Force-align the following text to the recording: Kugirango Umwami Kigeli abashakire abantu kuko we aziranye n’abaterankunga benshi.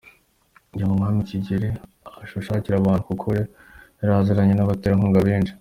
Kugirango 0.67 0.93
Umwami 0.95 1.19
Kigeli 1.29 1.69
abashakire 2.25 2.75
abantu 2.77 3.03
kuko 3.09 3.25
we 3.33 3.41
aziranye 4.19 4.53
n’abaterankunga 4.55 5.19
benshi. 5.27 5.49